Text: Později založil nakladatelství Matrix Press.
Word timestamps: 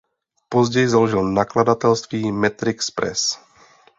Později 0.49 0.87
založil 0.89 1.31
nakladatelství 1.31 2.31
Matrix 2.31 2.91
Press. 2.91 3.37